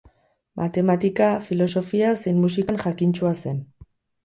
[0.61, 3.65] Matematika, filosofia zein musikan jakintsua zen.